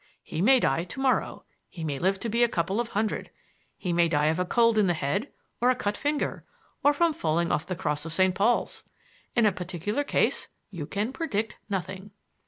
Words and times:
He 0.23 0.41
may 0.41 0.59
die 0.59 0.83
to 0.85 0.99
morrow; 0.99 1.43
he 1.69 1.83
may 1.83 1.99
live 1.99 2.19
to 2.21 2.27
be 2.27 2.43
a 2.43 2.49
couple 2.49 2.79
of 2.79 2.87
hundred. 2.87 3.29
He 3.77 3.93
may 3.93 4.07
die 4.07 4.25
of 4.29 4.39
a 4.39 4.45
cold 4.45 4.79
in 4.79 4.87
the 4.87 4.95
head 4.95 5.31
or 5.61 5.69
a 5.69 5.75
cut 5.75 5.95
finger, 5.95 6.43
or 6.83 6.91
from 6.91 7.13
falling 7.13 7.51
off 7.51 7.67
the 7.67 7.75
cross 7.75 8.03
of 8.03 8.11
St. 8.11 8.33
Paul's. 8.33 8.83
In 9.35 9.45
a 9.45 9.51
particular 9.51 10.03
case 10.03 10.47
you 10.71 10.87
can 10.87 11.13
predict 11.13 11.57
nothing." 11.69 12.09